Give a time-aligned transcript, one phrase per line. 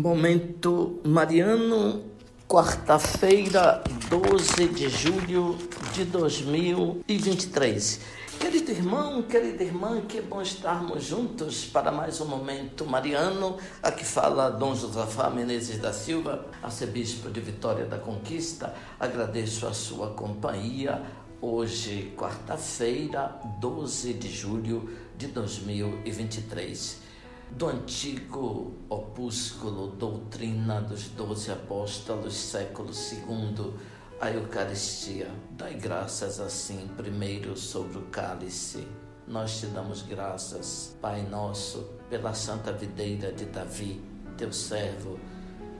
[0.00, 2.02] Momento Mariano,
[2.48, 5.58] quarta-feira, 12 de julho
[5.92, 8.00] de 2023.
[8.40, 13.58] Querido irmão, querida irmã, que bom estarmos juntos para mais um Momento Mariano.
[13.82, 18.74] Aqui fala Dom Josafá Menezes da Silva, arcebispo de Vitória da Conquista.
[18.98, 21.02] Agradeço a sua companhia.
[21.42, 24.88] Hoje, quarta-feira, 12 de julho
[25.18, 27.09] de 2023
[27.52, 33.74] do antigo opúsculo Doutrina dos Doze Apóstolos, século II,
[34.20, 35.30] a Eucaristia.
[35.50, 38.86] Dai graças assim, primeiro sobre o cálice.
[39.26, 44.00] Nós te damos graças, Pai nosso, pela santa videira de Davi,
[44.36, 45.18] teu servo,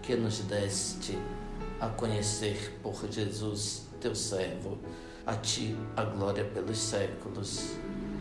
[0.03, 1.19] que nos deste
[1.81, 4.79] a conhecer por Jesus, teu servo.
[5.27, 7.77] A ti a glória pelos séculos.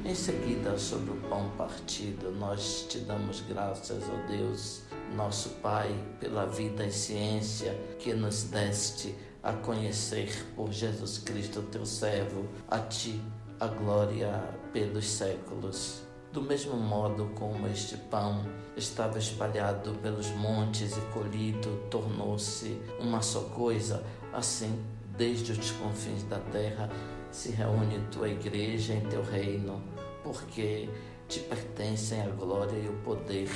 [0.05, 6.46] Em seguida, sobre o pão partido, nós te damos graças, ó Deus, nosso Pai, pela
[6.46, 13.21] vida e ciência que nos deste a conhecer por Jesus Cristo, teu servo, a ti
[13.59, 16.02] a glória pelos séculos.
[16.31, 18.46] Do mesmo modo como este pão
[18.77, 24.81] estava espalhado pelos montes e colhido, tornou-se uma só coisa, assim,
[25.18, 26.90] desde os confins da terra,
[27.32, 29.82] se reúne tua igreja em teu reino,
[30.24, 30.90] porque
[31.27, 33.49] te pertencem a glória e o poder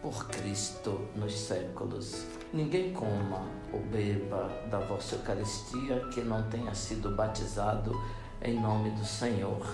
[0.00, 2.26] por Cristo nos séculos.
[2.52, 7.98] Ninguém coma ou beba da vossa Eucaristia que não tenha sido batizado
[8.42, 9.64] em nome do Senhor.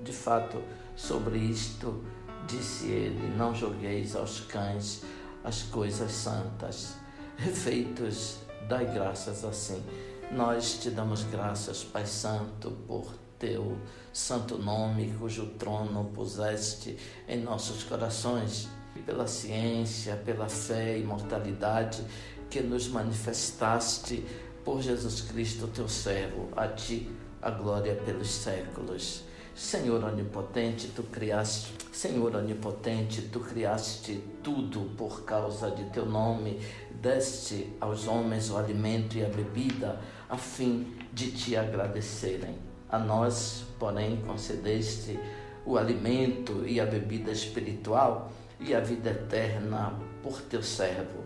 [0.00, 0.62] De fato,
[0.96, 2.02] sobre isto
[2.46, 5.04] disse ele: Não jogueis aos cães
[5.44, 6.96] as coisas santas.
[7.36, 9.84] Refeitos, dai graças assim
[10.30, 13.78] nós te damos graças, Pai Santo, por teu
[14.12, 16.98] santo nome, cujo trono puseste
[17.28, 22.04] em nossos corações, e pela ciência, pela fé e imortalidade
[22.50, 24.24] que nos manifestaste
[24.64, 29.22] por Jesus Cristo, teu servo, a ti a glória pelos séculos.
[29.58, 36.60] Senhor onipotente, tu criaste, Senhor onipotente, tu criaste tudo por causa de teu nome,
[37.02, 39.98] deste aos homens o alimento e a bebida,
[40.30, 42.56] a fim de te agradecerem.
[42.88, 45.18] A nós, porém, concedeste
[45.66, 48.30] o alimento e a bebida espiritual
[48.60, 49.92] e a vida eterna
[50.22, 51.24] por teu servo.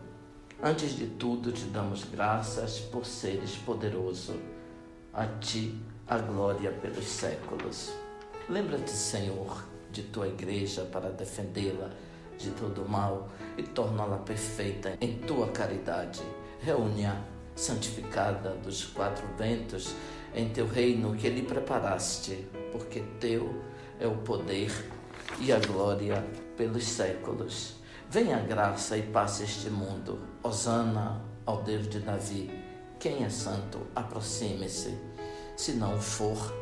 [0.63, 4.41] Antes de tudo, te damos graças por seres poderoso.
[5.13, 5.79] A ti
[6.09, 7.93] a glória pelos séculos.
[8.53, 11.89] Lembra-te, Senhor, de tua igreja para defendê-la
[12.37, 16.21] de todo mal e torná-la perfeita em tua caridade.
[16.61, 17.17] Reúne-a
[17.57, 19.95] santificada dos quatro ventos
[20.35, 23.63] em teu reino que lhe preparaste, porque teu
[23.99, 24.71] é o poder
[25.41, 26.23] e a glória
[26.55, 27.77] pelos séculos.
[28.11, 30.21] Venha a graça e passe este mundo.
[30.43, 32.51] Osana ao Deus de Davi.
[33.01, 34.95] Quem é santo, aproxime-se.
[35.57, 36.62] Se não for,